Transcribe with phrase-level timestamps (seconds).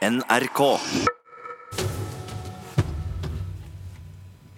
[0.00, 0.60] NRK.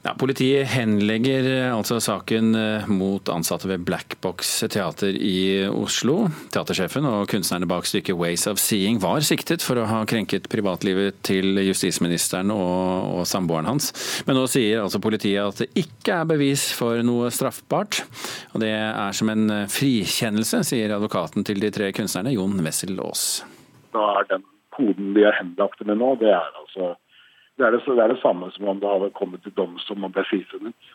[0.02, 6.28] Ja, politiet henlegger eh, altså saken eh, mot ansatte ved Black Box teater i Oslo.
[6.54, 11.18] Teatersjefen og kunstnerne bak stykket Ways of Seeing var siktet for å ha krenket privatlivet
[11.26, 13.90] til justisministeren og, og samboeren hans.
[14.28, 18.04] Men nå sier altså politiet at det ikke er bevis for noe straffbart.
[18.54, 22.94] Og det er som en eh, frikjennelse, sier advokaten til de tre kunstnerne, Jon Wessel
[23.02, 23.26] Aas.
[23.90, 26.94] Nå er den koden de er henlagt med nå, det er altså
[27.60, 30.00] det er det, det er det, samme som om det hadde kommet til doms om
[30.00, 30.92] man ble frifunnet.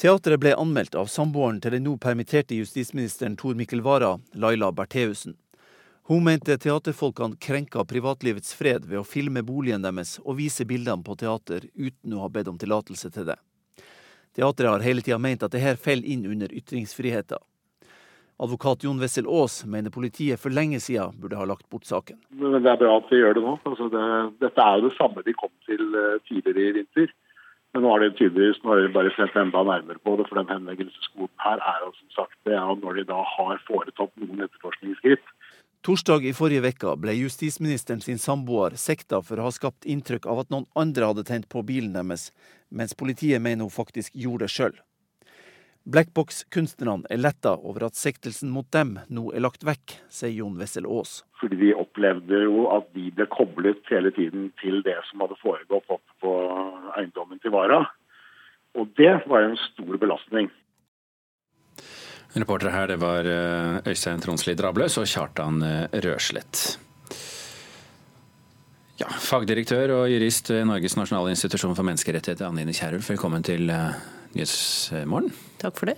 [0.00, 5.36] Teatret ble anmeldt av samboeren til den nå permitterte justisministeren Tor Mikkel Wara, Laila Bertheussen.
[6.08, 11.18] Hun mente teaterfolkene krenka privatlivets fred ved å filme boligen deres og vise bildene på
[11.20, 13.36] teater uten å ha bedt om tillatelse til det.
[14.38, 17.42] Teatret har hele tida ment at det her faller inn under ytringsfriheten.
[18.38, 22.20] Advokat Jon Wessel Aas mener politiet for lenge siden burde ha lagt bort saken.
[22.30, 23.54] Men Det er bra at vi gjør det nå.
[23.66, 24.04] Altså det,
[24.44, 27.10] dette er jo det samme de kom til eh, tidligere i vinter.
[27.74, 30.38] Men nå har de tydeligvis nå har de bare sett enda nærmere på det, for
[30.38, 34.46] den henleggelseskoden her er jo som sagt det er når de da har foretatt noen
[34.46, 35.34] etterforskningsskritt.
[35.86, 40.42] Torsdag i forrige uke ble justisministeren sin samboer sekta for å ha skapt inntrykk av
[40.42, 42.30] at noen andre hadde tent på bilen deres,
[42.70, 44.74] mens politiet mener hun faktisk gjorde det sjøl.
[45.88, 50.84] Blackbox-kunstnerne er letta over at siktelsen mot dem nå er lagt vekk, sier Jon Wessel
[50.84, 51.22] Aas.
[51.40, 55.88] Fordi vi opplevde jo at de ble koblet hele tiden til det som hadde foregått
[55.88, 56.34] oppe på
[56.98, 57.86] eiendommen til Vara.
[58.76, 60.50] Og det var en stor belastning.
[62.36, 66.76] Reportere her det var eh, Øystein Tronsli Drabløs og Kjartan eh, Røslett.
[68.98, 73.94] Ja, Fagdirektør og jurist ved Norges nasjonale institusjon for menneskerettigheter, Anine Kierulf, velkommen til eh,
[74.34, 75.30] Nyhetsmorgen.
[75.62, 75.94] Takk for det.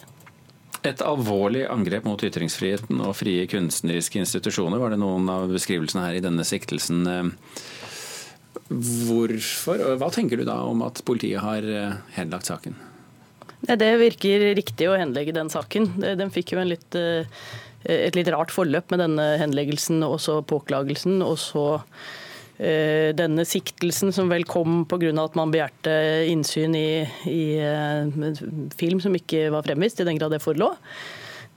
[0.85, 6.21] Et alvorlig angrep mot ytringsfriheten og frie kunstneriske institusjoner, var det noen av beskrivelsene her
[6.21, 7.09] i denne siktelsen.
[8.69, 12.77] Hvorfor, og hva tenker du da om at politiet har eh, henlagt saken?
[13.65, 15.95] Det virker riktig å henlegge den saken.
[16.21, 17.25] Den fikk jo litt, eh,
[17.89, 21.23] et litt rart forløp med denne henleggelsen og så påklagelsen.
[21.25, 22.27] og så Eh,
[23.17, 25.15] denne siktelsen som vel kom pga.
[25.23, 25.95] at man begjærte
[26.29, 28.11] innsyn i, i eh,
[28.77, 30.75] film som ikke var fremvist, i den grad det forelå.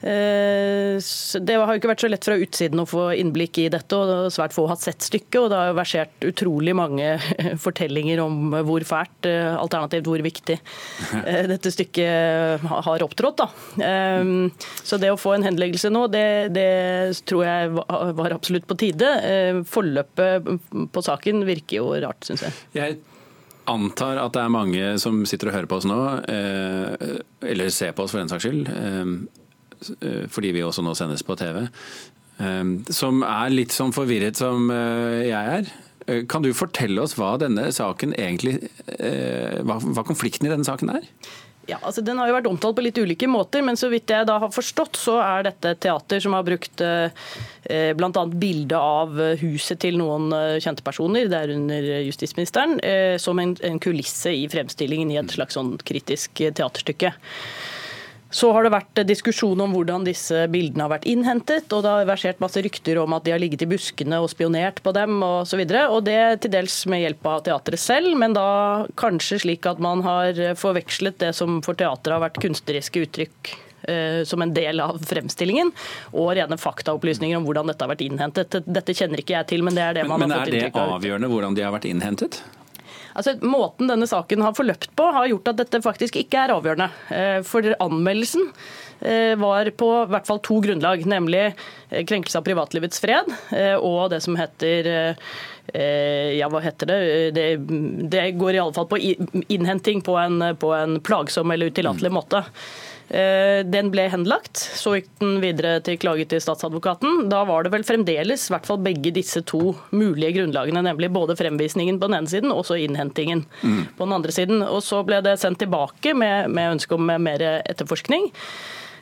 [0.04, 1.00] Eh,
[1.40, 4.34] det har jo ikke vært så lett fra utsiden å få innblikk i dette, og
[4.36, 5.40] svært få har sett stykket.
[5.40, 7.16] Og det har jo versert utrolig mange
[7.66, 10.60] fortellinger om hvor fælt, eh, alternativt hvor viktig,
[11.24, 13.44] eh, dette stykket har opptrådt.
[13.44, 13.48] Da.
[14.84, 16.68] Så det å få en henleggelse nå, det, det
[17.30, 19.10] tror jeg var absolutt på tide.
[19.70, 20.52] Forløpet
[20.94, 22.56] på saken virker jo rart, syns jeg.
[22.78, 23.00] jeg
[23.72, 28.06] antar at det er mange som sitter og hører på oss nå, eller ser på
[28.06, 28.68] oss for den saks skyld
[30.32, 31.64] fordi vi også nå sendes på TV,
[32.40, 32.64] eh,
[32.94, 35.74] som er litt sånn forvirret som eh, jeg er.
[36.28, 38.58] Kan du fortelle oss hva denne saken egentlig,
[39.64, 41.06] hva, hva konflikten i denne saken er?
[41.64, 44.28] Ja, altså Den har jo vært omtalt på litt ulike måter, men så vidt jeg
[44.28, 48.24] da har forstått, så er dette et teater som har brukt eh, bl.a.
[48.28, 50.28] bilde av huset til noen
[50.64, 55.78] kjente personer, derunder justisministeren, eh, som en, en, kulisse i fremstillingen i et slags sånn
[55.88, 57.14] kritisk teaterstykke.
[58.34, 61.68] Så har det vært diskusjon om hvordan disse bildene har vært innhentet.
[61.70, 64.82] og Det har versert masse rykter om at de har ligget i buskene og spionert
[64.84, 65.62] på dem osv.
[65.68, 68.48] Det til dels med hjelp av teatret selv, men da
[69.00, 73.54] kanskje slik at man har forvekslet det som for teatret har vært kunstneriske uttrykk
[73.88, 75.70] eh, som en del av fremstillingen,
[76.18, 78.60] og rene faktaopplysninger om hvordan dette har vært innhentet.
[78.66, 80.82] Dette kjenner ikke jeg til, men det er det man men, har fått inntrykk av.
[80.82, 82.42] Men er det avgjørende hvordan de har vært innhentet?
[83.14, 86.90] Altså, måten denne saken har forløpt på, har gjort at dette faktisk ikke er avgjørende.
[87.14, 88.48] Eh, for anmeldelsen
[89.06, 93.30] eh, var på hvert fall to grunnlag, nemlig eh, krenkelse av privatlivets fred
[93.84, 94.90] og det som heter
[95.74, 96.96] ja, hva heter det?
[97.38, 97.44] det?
[98.12, 102.42] Det, går i alle fall på innhenting på en, på en plagsom eller utillatelig måte.
[103.10, 104.58] Eh, den ble henlagt.
[104.58, 107.28] Så gikk den videre til klage til statsadvokaten.
[107.32, 111.38] Da var det vel fremdeles i hvert fall begge disse to mulige grunnlagene, nemlig både
[111.40, 113.82] fremvisningen på den ene siden og så innhentingen mm.
[113.98, 114.64] på den andre siden.
[114.66, 118.32] Og Så ble det sendt tilbake med, med ønske om mer etterforskning.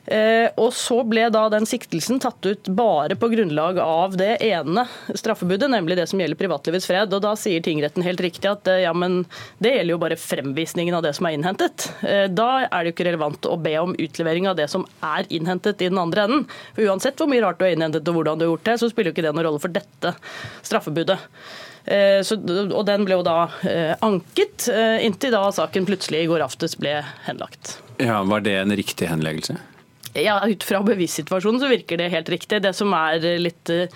[0.05, 4.87] Eh, og så ble da den siktelsen tatt ut bare på grunnlag av det ene
[5.13, 7.13] straffebudet, nemlig det som gjelder privatlivets fred.
[7.13, 9.21] Og da sier tingretten helt riktig at eh, ja, men
[9.61, 11.87] det gjelder jo bare fremvisningen av det som er innhentet.
[12.01, 15.29] Eh, da er det jo ikke relevant å be om utlevering av det som er
[15.29, 16.47] innhentet i den andre enden.
[16.75, 18.89] For uansett hvor mye rart du har innhentet og hvordan du har gjort det, så
[18.89, 20.15] spiller jo ikke det noen rolle for dette
[20.65, 21.19] straffebudet.
[21.81, 23.47] Så, og Den ble jo da
[24.05, 24.67] anket,
[25.01, 27.79] inntil da saken plutselig i går aftes ble henlagt.
[27.97, 29.57] Ja, Var det en riktig henleggelse?
[30.17, 32.61] Ja, Ut fra bevissituasjonen så virker det helt riktig.
[32.63, 33.87] Det som er litt eh,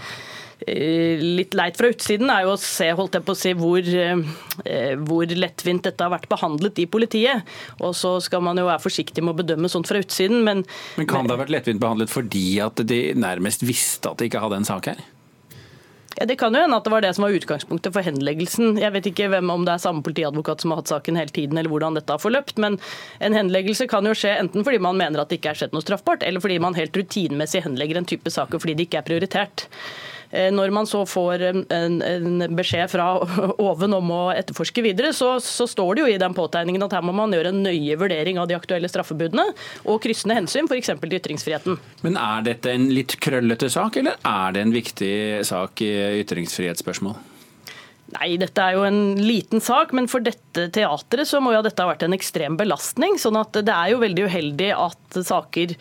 [1.20, 3.90] litt leit fra utsiden, er jo å se holdt jeg på å si, hvor,
[5.04, 7.44] hvor lettvint dette har vært behandlet i politiet.
[7.84, 10.64] Og så skal man jo være forsiktig med å bedømme sånt fra utsiden, men
[10.96, 14.42] Men kan det ha vært lettvint behandlet fordi at de nærmest visste at de ikke
[14.42, 15.04] hadde en sak her?
[16.16, 18.78] Ja, Det kan jo hende at det var det som var utgangspunktet for henleggelsen.
[18.80, 21.60] Jeg vet ikke hvem, om det er samme politiadvokat som har hatt saken hele tiden,
[21.60, 22.56] eller hvordan dette har forløpt.
[22.62, 22.80] Men
[23.20, 25.84] en henleggelse kan jo skje enten fordi man mener at det ikke er skjedd noe
[25.84, 29.68] straffbart, eller fordi man helt rutinemessig henlegger en type saker fordi det ikke er prioritert.
[30.32, 31.62] Eh, når man så får en,
[32.06, 33.08] en beskjed fra
[33.70, 37.06] oven om å etterforske videre, så, så, står det jo i den påtegningen at her
[37.06, 39.48] må man gjøre en nøye vurdering av de aktuelle straffebudene
[39.86, 40.94] og kryssende hensyn, f.eks.
[41.02, 41.80] til ytringsfriheten.
[42.06, 45.16] Men er dette en litt krøllete sak, eller er det en viktig
[45.48, 45.94] sak i
[46.24, 47.18] ytringsfrihetsspørsmål?
[48.16, 51.82] Nei, dette er jo en liten sak, men for dette teatret så må jo dette
[51.82, 53.18] ha vært en ekstrem belastning.
[53.20, 55.74] sånn at det er jo veldig uheldig at saker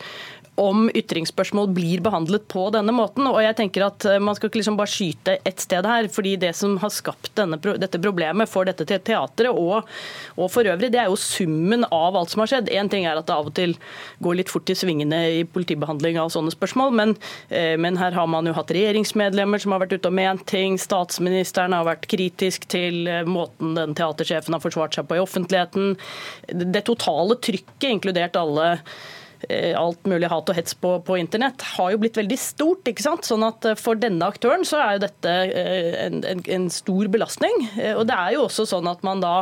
[0.55, 3.27] om ytringsspørsmål blir behandlet på denne måten.
[3.27, 6.07] Og jeg tenker at eh, Man skal ikke liksom bare skyte ett sted her.
[6.07, 9.87] fordi Det som har skapt denne, dette problemet for dette teatret og,
[10.35, 12.71] og, for øvrig, det er jo summen av alt som har skjedd.
[12.71, 13.75] Én ting er at det av og til
[14.23, 17.15] går litt fort i svingene i politibehandling av sånne spørsmål, men,
[17.49, 20.79] eh, men, her har man jo hatt regjeringsmedlemmer som har vært ute og ment ting.
[20.79, 25.95] Statsministeren har vært kritisk til eh, måten den teatersjefen har forsvart seg på i offentligheten.
[26.47, 28.75] Det totale trykket, inkludert alle
[29.77, 32.87] alt mulig hat og hets på, på, internett, har jo blitt veldig stort.
[32.89, 33.27] ikke sant?
[33.27, 37.09] Sånn at eh, For denne aktøren så er jo dette eh, en, en, en stor
[37.11, 37.65] belastning.
[37.95, 39.39] Og det er jo også sånn at man da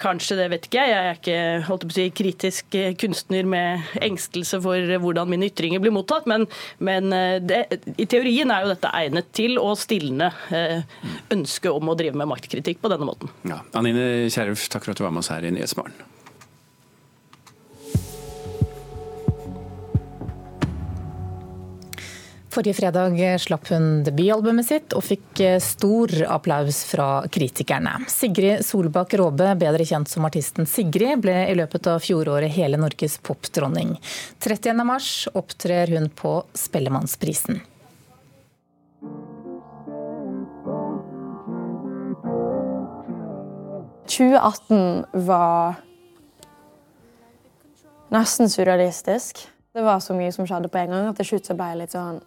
[0.00, 0.88] Kanskje, det vet ikke jeg.
[0.88, 5.82] Jeg er ikke holdt på å si, kritisk kunstner med engstelse for hvordan mine ytringer
[5.84, 6.46] blir mottatt, men,
[6.80, 7.12] men
[7.44, 7.58] det,
[8.00, 12.80] i teorien er jo dette egnet til å stilne ønsket om å drive med maktkritikk
[12.80, 13.28] på denne måten.
[13.52, 13.60] Ja.
[13.76, 16.08] Anine Kjerulf, takk for at du var med oss her i Nyhetsmorgen.
[22.50, 27.92] Forrige fredag slapp hun debutalbumet sitt og fikk eh, stor applaus fra kritikerne.
[28.10, 33.20] Sigrid Solbakk Råbe, bedre kjent som artisten Sigrid, ble i løpet av fjoråret hele Norges
[33.22, 33.92] popdronning.
[34.42, 37.62] 31.3 opptrer hun på Spellemannsprisen.
[44.10, 45.78] «2018 var
[48.10, 49.46] nesten surrealistisk.
[49.70, 52.18] Det var så mye som skjedde på en gang at til slutt ble litt sånn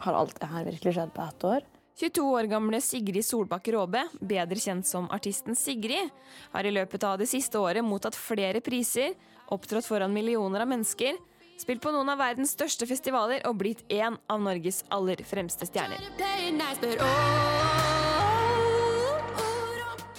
[0.00, 1.66] har alt det her virkelig skjedd på ett år?
[2.00, 6.08] 22 år gamle Sigrid Solbakk Råbe, bedre kjent som artisten Sigrid,
[6.54, 9.12] har i løpet av det siste året mottatt flere priser,
[9.52, 11.18] opptrådt foran millioner av mennesker,
[11.60, 16.00] spilt på noen av verdens største festivaler og blitt én av Norges aller fremste stjerner.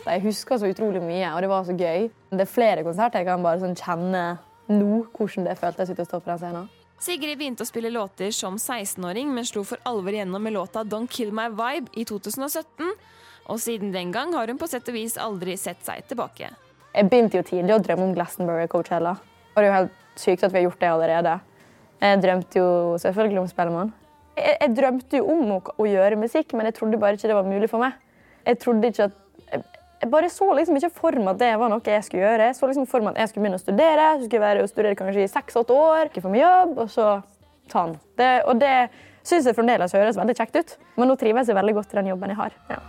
[0.01, 2.11] Jeg husker så utrolig mye, og det var så gøy.
[2.29, 4.23] Det er flere konserter jeg kan bare sånn kjenne
[4.69, 6.69] nå hvordan det føltes ut å stå på den scenen.
[7.01, 11.09] Sigrid begynte å spille låter som 16-åring, men slo for alvor gjennom med låta 'Don't
[11.09, 12.91] Kill My Vibe' i 2017.
[13.49, 16.51] Og siden den gang har hun på sett og vis aldri sett seg tilbake.
[16.93, 19.15] Jeg begynte jo tidlig å drømme om Glastonbury Coachella.
[19.17, 21.33] Og det er jo helt sykt at vi har gjort det allerede.
[22.01, 22.69] Jeg drømte jo
[23.01, 23.93] selvfølgelig om Spellemann.
[24.37, 27.39] Jeg, jeg drømte jo om å, å, gjøre musikk, men jeg trodde bare ikke det
[27.39, 27.97] var mulig for meg.
[28.45, 29.17] Jeg trodde ikke at
[30.11, 32.49] jeg bare så liksom ikke for meg at det var noe jeg skulle gjøre.
[32.49, 34.07] Jeg så liksom for meg at jeg skulle begynne å studere.
[34.19, 37.05] så skulle være og studere kanskje i seks-åtte år, ikke få meg jobb, og så
[37.71, 37.99] ta den.
[38.19, 38.75] Det, og det
[39.23, 40.73] syns jeg fremdeles høres veldig kjekt ut.
[40.97, 42.57] Men nå trives jeg veldig godt i den jobben jeg har.
[42.73, 42.81] Ja.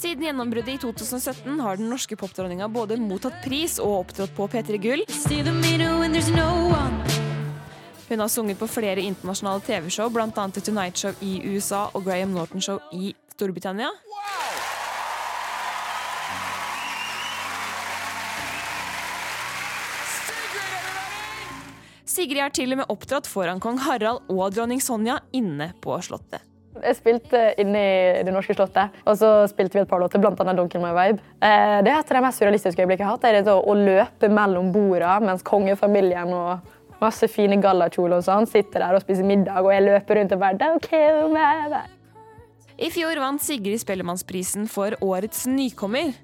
[0.00, 4.78] Siden gjennombruddet i 2017 har den norske popdronninga både mottatt pris og opptrådt på P3
[4.80, 5.04] Gull.
[8.10, 10.26] Hun har sunget på flere internasjonale TV-show, bl.a.
[10.50, 13.86] The Tonight Show i USA og Graham Norton Show i Storbritannia.
[22.02, 26.42] Sigrid har til og med oppdratt foran kong Harald og dronning Sonja inne på Slottet.
[26.80, 30.34] Jeg spilte inne i Det norske slottet, og så spilte vi et par låter, bl.a.
[30.34, 31.22] Duncan My Vibe.
[31.38, 33.46] Eh, det er et av de mest surrealistiske øyeblikkene jeg har hatt.
[33.46, 38.84] Det er å løpe mellom borda mens kongefamilien og masse fine gallakjoler og sånn, sitter
[38.84, 41.84] der og spiser middag, og jeg løper rundt og bare Don't kill me.
[42.80, 46.14] I fjor vant Sigrid Spellemannsprisen for årets nykommer.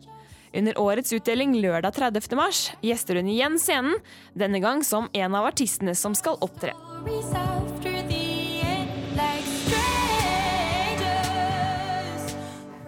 [0.57, 2.37] Under årets utdeling lørdag 30.
[2.39, 3.99] mars gjester hun igjen scenen,
[4.33, 6.73] denne gang som en av artistene som skal opptre.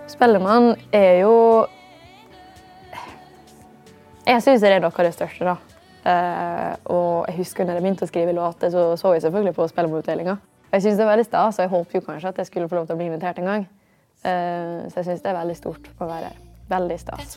[0.09, 1.35] Spellemann er jo
[4.25, 5.68] Jeg syns det er noe av det største, da.
[6.05, 9.67] Uh, og jeg husker når jeg begynte å skrive låter, så så jeg selvfølgelig på
[9.73, 10.37] Spellemannutdelinga.
[10.73, 12.79] Jeg syns det er veldig stas, og jeg håper jo kanskje at jeg skulle få
[12.79, 13.67] lov til å bli invitert en gang.
[14.23, 16.39] Uh, så jeg syns det er veldig stort å være her.
[16.69, 17.37] Veldig stas.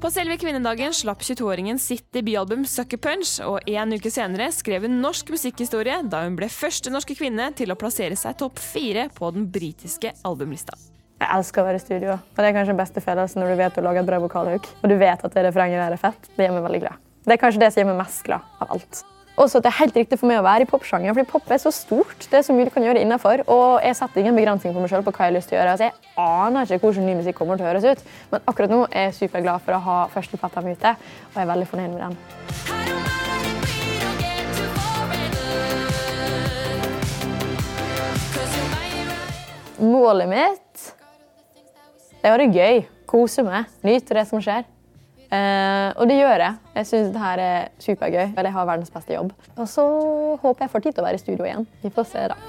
[0.00, 4.98] På selve kvinnedagen slapp 22-åringen sitt debutalbum 'Sucker Punch', og en uke senere skrev hun
[5.00, 9.32] norsk musikkhistorie da hun ble første norske kvinne til å plassere seg topp fire på
[9.36, 10.76] den britiske albumlista.
[11.16, 12.12] Jeg elsker å være i studio.
[12.12, 14.66] og Det er kanskje den beste følelsen når du vet du lager et bra vokalhook,
[14.82, 16.28] og du vet at det refrenget der er fett.
[16.36, 17.04] Det gjør meg veldig glad.
[17.24, 19.00] Det er kanskje det som gjør meg mest glad av alt.
[19.36, 21.60] Også at det er helt riktig for meg å være i popsjangeren, fordi pop er
[21.60, 22.20] så stort.
[22.20, 24.92] Det er så mye du kan gjøre innenfor, og jeg setter ingen begrensning på meg
[24.92, 25.72] sjøl på hva jeg har lyst til å gjøre.
[25.76, 25.94] Altså, jeg
[26.24, 28.00] aner ikke hvordan ny musikk kommer til å høres ut,
[28.32, 31.52] men akkurat nå er jeg superglad for å ha førsteplata mi ute, og jeg er
[31.52, 32.16] veldig fornøyd med den.
[39.76, 40.95] Målet mitt
[42.26, 44.64] det har det gøy, koser meg, nyter det som skjer.
[45.30, 46.58] Eh, og det gjør jeg.
[46.74, 48.32] Jeg syns det her er supergøy.
[48.32, 49.30] Eller jeg har verdens beste jobb.
[49.54, 49.84] Og så
[50.42, 51.68] håper jeg får tid til å være i studio igjen.
[51.86, 52.40] Vi får se, da.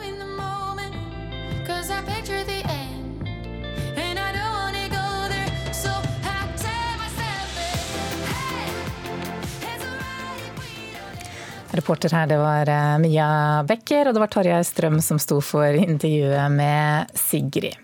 [11.78, 13.32] Reporter her det var eh, Mia
[13.70, 17.78] Becker, og det var Tarjei Strøm som sto for intervjuet med Sigrid.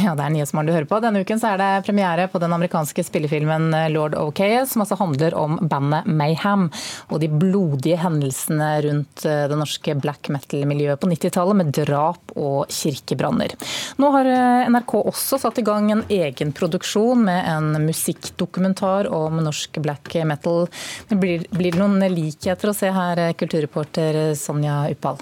[0.00, 0.98] Ja, Det er Nyhetsmorgen du hører på.
[1.02, 5.34] Denne uken er det premiere på den amerikanske spillefilmen Lord of Chaos, som altså handler
[5.38, 6.68] om bandet Mayhem
[7.10, 12.70] og de blodige hendelsene rundt eh, det norske black metal-miljøet på 90-tallet, med drap og
[12.72, 13.54] kirkebranner.
[14.00, 19.42] Nå har eh, NRK også satt i gang en egen produksjon med en musikkdokumentar om
[19.44, 20.66] norsk black metal.
[21.10, 25.20] Blir, blir det noen likheter å se her, kulturreporter Sonja Uppal?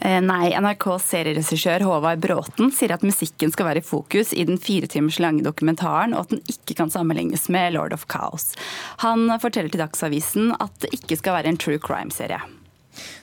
[0.00, 4.58] Eh, nei, NRKs serieregissør Håvard Bråten sier at musikken skal være i fokus i den
[4.60, 8.52] fire timers lange dokumentaren, og at den ikke kan sammenlignes med Lord of Chaos.
[9.04, 12.42] Han forteller til Dagsavisen at det ikke skal være en true crime-serie.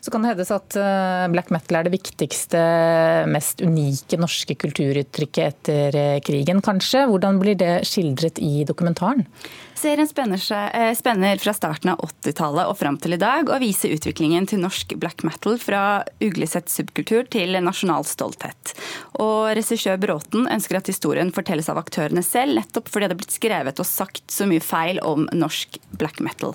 [0.02, 2.62] Så kan det hevdes at eh, black metal er det viktigste,
[3.32, 7.06] mest unike norske kulturuttrykket etter eh, krigen, kanskje.
[7.10, 9.28] Hvordan blir det skildret i dokumentaren?
[9.82, 13.64] Serien spenner, seg, eh, spenner fra starten av 80-tallet og fram til i dag, og
[13.64, 15.84] viser utviklingen til norsk black metal fra
[16.22, 18.76] uglesett subkultur til nasjonal stolthet.
[19.24, 23.40] Og regissør Bråten ønsker at historien fortelles av aktørene selv, nettopp fordi det er blitt
[23.40, 26.54] skrevet og sagt så mye feil om norsk black metal.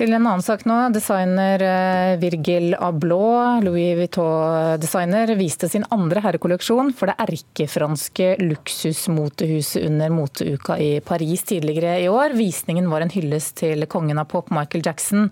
[0.00, 0.74] Til en annen sak nå.
[0.94, 10.14] Designer eh, Virgil Abloh, Louis Vuitton-designer, viste sin andre herrekolleksjon for det erkefranske luksusmotehuset under
[10.14, 12.32] moteuka i Paris tidligere i år.
[12.38, 15.28] Visningen var en hyllest til kongen av pop, Michael Jackson,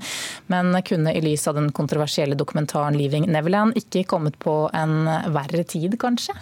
[0.52, 5.64] men kunne i lys av den kontroversielle dokumentaren 'Leaving Neverland' ikke kommet på en verre
[5.64, 6.36] tid, kanskje?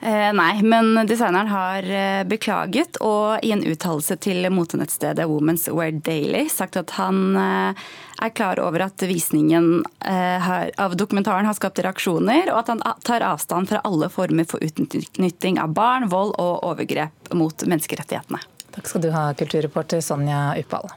[0.00, 5.94] Eh, nei, men designeren har eh, beklaget og i en uttalelse til motenettstedet Women's Wear
[5.94, 7.86] Daily sagt at han eh,
[8.22, 13.68] er klar over at visningen av dokumentaren har skapt reaksjoner, og at han tar avstand
[13.68, 18.40] fra alle former for utnytting av barn, vold og overgrep mot menneskerettighetene.
[18.72, 20.88] Takk skal du ha, kulturreporter Sonja Uppal.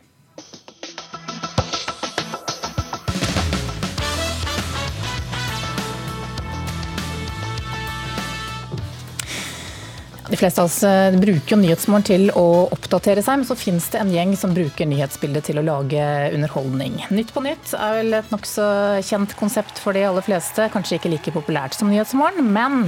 [10.29, 13.87] De fleste av oss eh, bruker jo Nyhetsmorgen til å oppdatere seg, men så finnes
[13.89, 16.03] det en gjeng som bruker nyhetsbildet til å lage
[16.35, 16.99] underholdning.
[17.09, 18.67] Nytt på nytt er vel et nokså
[19.07, 20.69] kjent konsept for de aller fleste.
[20.69, 22.83] Kanskje ikke like populært som Nyhetsmorgen, men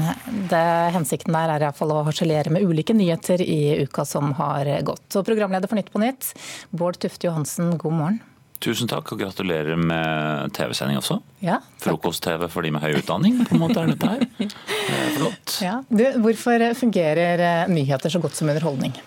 [0.53, 5.07] det, hensikten der er iallfall å harselere med ulike nyheter i uka som har gått.
[5.09, 6.35] Så programleder for Nytt på nytt,
[6.69, 8.21] Bård Tufte Johansen, god morgen.
[8.61, 11.17] Tusen takk, og gratulerer med TV-sending også.
[11.41, 14.27] Ja, Frokost-TV for de med høy utdanning, på en måte er dette her.
[14.91, 15.57] Er flott.
[15.63, 15.79] Ja.
[15.89, 18.97] Du, hvorfor fungerer eh, nyheter så godt som underholdning?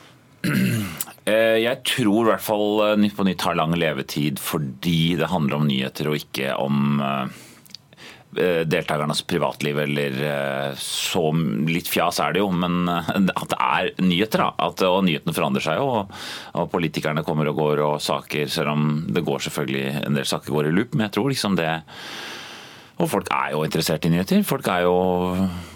[1.25, 5.30] Eh, jeg tror i hvert fall eh, Nytt på Nytt har lang levetid fordi det
[5.32, 7.30] handler om nyheter og ikke om Eh,
[8.35, 11.25] deltakernes privatliv eller eh, så
[11.69, 13.11] Litt fjas er det jo, men eh,
[13.43, 14.45] at det er nyheter.
[14.45, 15.88] da, at, og Nyhetene forandrer seg jo.
[16.00, 16.14] Og,
[16.55, 20.55] og, politikerne kommer og går og saker, selv om det går selvfølgelig en del saker
[20.55, 20.95] går i loop.
[20.95, 21.73] Men jeg tror liksom det
[22.95, 24.45] og folk er jo interessert i nyheter.
[24.47, 24.95] Folk er jo,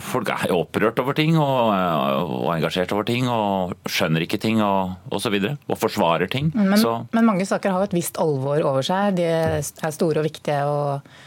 [0.06, 4.60] folk er jo opprørt over ting og, og, engasjert over ting og skjønner ikke ting
[4.62, 5.34] og osv.
[5.40, 6.52] Og, og forsvarer ting.
[6.54, 9.18] Men, men, mange saker har jo et visst alvor over seg.
[9.18, 10.62] De er store og viktige.
[10.62, 11.26] og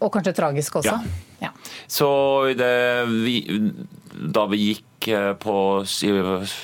[0.00, 0.96] og kanskje tragisk også.
[0.96, 1.48] Ja.
[1.48, 1.50] ja.
[1.90, 2.08] Så
[2.56, 2.72] det,
[3.24, 3.36] vi,
[4.10, 5.56] da vi gikk eh, på,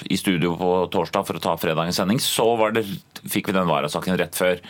[0.09, 2.87] i studio på torsdag for å ta fredagens sending, så det,
[3.29, 4.63] fikk vi den Vara-saken rett før.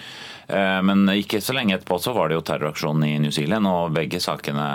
[0.46, 3.94] Eh, men ikke så lenge etterpå så var det jo terroraksjonen i New Zealand, og
[3.96, 4.68] begge sakene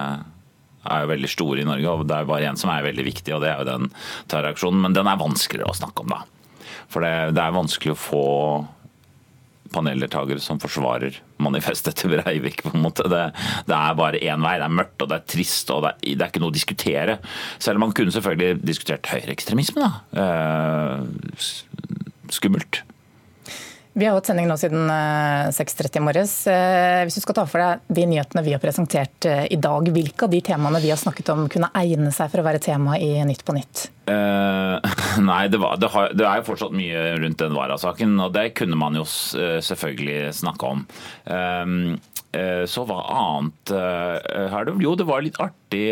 [0.82, 1.90] er jo veldig store i Norge.
[1.90, 3.92] og Det er bare én som er veldig viktig, og det er jo den
[4.32, 4.82] terroraksjonen.
[4.88, 6.24] Men den er vanskeligere å snakke om, da.
[6.92, 8.26] For det, det er vanskelig å få
[9.74, 12.64] paneldeltakere som forsvarer manifestet til Breivik.
[12.66, 13.08] på en måte.
[13.12, 13.24] Det,
[13.70, 14.58] det er bare én vei.
[14.62, 16.60] Det er mørkt og det er trist og det er, det er, ikke noe å
[16.60, 17.18] diskutere.
[17.58, 19.88] Selv om man kunne selvfølgelig diskutert høyreekstremisme.
[19.88, 19.92] da.
[20.22, 21.52] Eh,
[22.32, 22.84] skummelt.
[23.94, 26.34] Vi har hatt sending nå siden 6.30 eh, i morges.
[26.48, 29.90] Eh, hvis du skal ta for deg de nyhetene vi har presentert eh, i dag,
[29.92, 32.96] hvilke av de temaene vi har snakket om kunne egne seg for å være tema
[32.96, 33.90] i Nytt på nytt?
[34.08, 34.80] Uh,
[35.30, 38.48] nei, det, var, det, har, det, er jo fortsatt mye rundt den Vara-saken, og det
[38.62, 40.88] kunne man jo selvfølgelig snakke om.
[41.28, 42.00] Um,
[42.32, 44.70] så hva annet her?
[44.80, 45.90] Jo, det var litt artig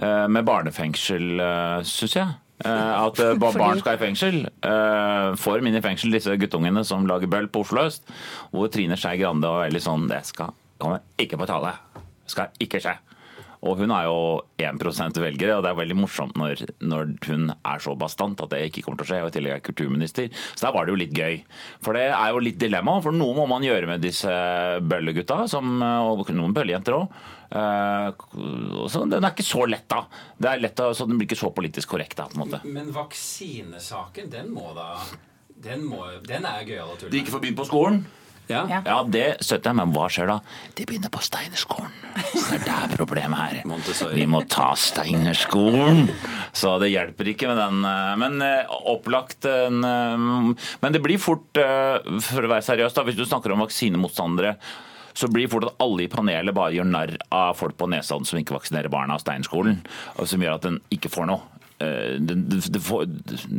[0.00, 1.34] med barnefengsel,
[1.84, 2.32] syns jeg.
[2.64, 4.40] Eh, at eh, barn skal i fengsel.
[4.46, 8.04] Eh, får min i fengsel, disse guttungene som lager bøll på Oslo øst.
[8.52, 11.74] Hvor Trine Skei Grande var veldig sånn Det skal kommer ikke på tale.
[12.30, 12.96] Skal ikke skje.
[13.66, 14.20] Og hun er jo
[14.60, 18.62] 1% velgere, og det er veldig morsomt når, når, hun er så bastant at det
[18.68, 20.30] ikke kommer til å skje, og i tillegg er kulturminister.
[20.54, 21.42] Så da var det jo litt gøy.
[21.84, 24.32] For det er jo litt dilemma, for noe må man gjøre med disse
[24.80, 27.20] bøllegutta, som, og noen bøllejenter òg.
[27.50, 28.14] Uh,
[29.10, 30.04] den er ikke så lett, da.
[30.38, 32.16] Det er lett, så Den blir ikke så politisk korrekt.
[32.16, 32.62] da, på en måte.
[32.64, 34.94] Men vaksinesaken, den må da
[35.60, 37.12] Den, må, den er gøyal å tulle med.
[37.12, 38.00] De ikke får begynt på skolen?
[38.50, 38.64] Ja.
[38.84, 40.38] ja, det støtter jeg, men hva skjer da?
[40.76, 41.92] De begynner på Steinerskolen.
[42.26, 44.10] Det er der problemet her.
[44.16, 46.08] Vi må ta Steinerskolen!
[46.52, 47.80] Så det hjelper ikke med den.
[47.86, 53.18] Eh, men eh, opplagt en Men det blir fort, for å være seriøs, da, hvis
[53.18, 54.56] du snakker om vaksinemotstandere
[55.20, 58.28] så blir det fort at alle i panelet bare gjør narr av folk på Nesodden
[58.28, 59.80] som ikke vaksinerer barna av Steinskolen,
[60.16, 61.59] og som gjør at den ikke får noe.
[61.80, 62.80] Eh, det, det,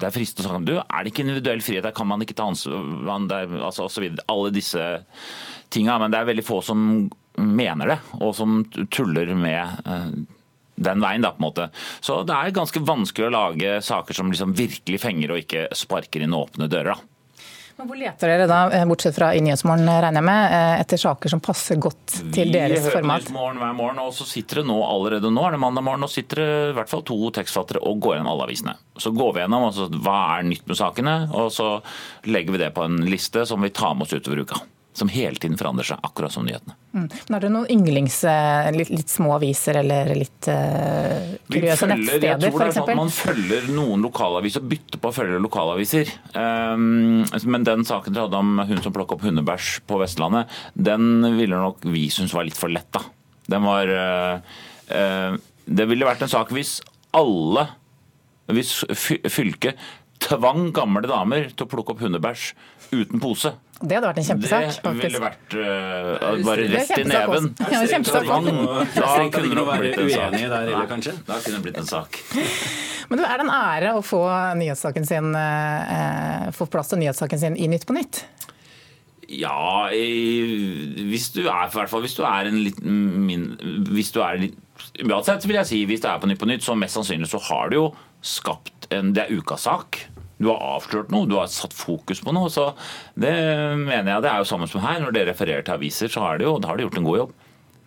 [0.06, 2.46] er fristende å snakke, du er det ikke individuell frihet, der kan man ikke ta
[2.52, 3.10] ansvar
[3.66, 3.88] altså,
[4.30, 4.84] Alle disse
[5.74, 5.98] tinga.
[5.98, 6.86] Men det er veldig få som
[7.42, 8.62] mener det, og som
[8.94, 10.10] tuller med eh,
[10.82, 11.26] den veien.
[11.26, 11.70] da på en måte.
[12.02, 16.26] Så det er ganske vanskelig å lage saker som liksom virkelig fenger og ikke sparker
[16.26, 16.94] inn åpne dører.
[16.94, 17.11] da.
[17.82, 21.00] Men Hvor leter dere da, eh, bortsett fra i Nyhetsmorgen, regner jeg med, eh, etter
[21.02, 22.92] saker som passer godt til deres format?
[22.94, 25.84] Vi hører Nyhetsmorgen hver morgen, og så sitter det nå allerede nå er det mandag
[25.84, 28.76] morgen, og sitter det i hvert fall to tekstfattere og går gjennom alle avisene.
[29.00, 31.82] Så går vi gjennom altså, hva er nytt med sakene, og så
[32.30, 34.62] legger vi det på en liste som vi tar med oss utover uka
[34.94, 36.76] som hele tiden forandrer seg, akkurat som nyhetene.
[36.92, 37.06] Mm.
[37.28, 42.48] Men Er det noen yndlings, eh, litt, litt små aviser eller litt uh, kuriøse nettsteder
[42.50, 42.80] f.eks.?
[42.80, 46.12] Sånn man følger noen lokalaviser, bytter på å følge lokalaviser.
[46.36, 51.24] Um, men den saken dere hadde om hun som plukka opp hundebæsj på Vestlandet, den
[51.40, 53.06] ville nok vi synes var litt for lett, da.
[53.52, 54.60] Den var uh,
[54.92, 56.80] uh, Det ville vært en sak hvis
[57.16, 57.70] alle,
[58.52, 59.80] hvis fylket
[60.22, 62.52] tvang gamle damer til å plukke opp hundebæsj
[62.92, 63.56] uten pose.
[63.82, 64.80] Det hadde vært en kjempesak.
[64.86, 67.50] Det ville vært uh, bare rett i neven.
[67.72, 68.30] Ja, kjempesak.
[68.96, 71.16] Da kunne det være uenige der heller, kanskje.
[71.28, 72.20] Da kunne det blitt en sak.
[73.12, 74.22] Men det er det en ære å få,
[75.10, 78.22] sin, uh, få plass til nyhetssaken sin i Nytt på Nytt?
[79.32, 83.46] Ja, hvis du er, i hvert fall hvis du er en liten min,
[83.88, 84.58] Hvis du er litt
[85.06, 87.40] Uansett vil jeg si, hvis det er på Nytt på Nytt, så mest sannsynlig så
[87.48, 87.86] har du jo
[88.26, 90.02] skapt en Det er ukasak.
[90.42, 92.50] Du har avslørt noe, du har satt fokus på noe.
[92.50, 92.72] så
[93.14, 93.34] Det
[93.78, 95.00] mener jeg det er jo samme som her.
[95.04, 97.22] Når dere refererer til aviser, så har det jo, da har de gjort en god
[97.22, 97.38] jobb.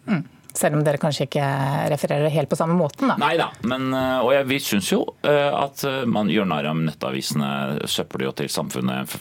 [0.04, 0.24] Mm.
[0.54, 1.46] Selv om dere kanskje ikke
[1.90, 3.10] refererer helt på samme måten?
[3.10, 3.16] da?
[3.18, 3.88] Nei da, men,
[4.22, 7.48] og jeg, vi syns jo eh, at eh, man gjør narr av nettavisene.
[7.90, 9.16] Søpler jo til samfunnet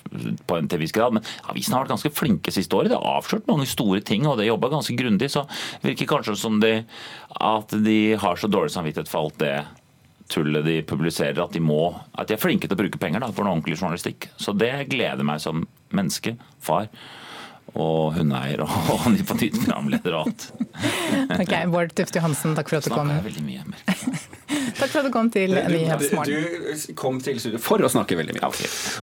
[0.46, 1.18] på en til viss grad.
[1.18, 2.94] Men avisene har vært ganske flinke siste året.
[2.94, 5.32] Det har avslørt mange store ting, og det jobba ganske grundig.
[5.34, 5.48] Så
[5.82, 6.76] virker kanskje som de,
[7.42, 9.56] at de har så dårlig samvittighet for alt det
[10.34, 13.32] tullet de publiserer, at de, må, at de er flinke til å bruke penger da,
[13.34, 14.30] for noe ordentlig journalistikk.
[14.42, 16.90] Så det gleder meg som menneske, far
[17.74, 20.48] og hundeeier og, og på nytt programleder og alt.
[21.40, 23.10] ok, Bård Tufte Johansen, takk for at du kom.
[23.26, 23.64] veldig mye.
[24.78, 26.50] takk for at du kom til Nyhetsmorgen.
[26.84, 28.52] Du kom til studio for å snakke veldig mye.
[28.52, 28.70] Okay.